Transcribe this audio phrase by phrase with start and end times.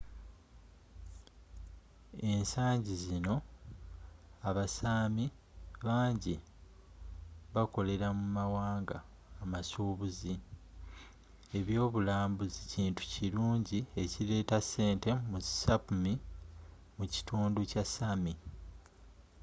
[2.31, 3.35] ensangi zino
[4.49, 5.25] abasaami
[5.85, 6.35] bangi
[7.55, 8.97] bakolera mu mawanga
[9.43, 10.33] amasuubuzi
[11.57, 16.13] ebyobulambuzi kintu kirungi ekireeta ssente mu sapmi
[16.97, 18.33] mu kitundu kya sami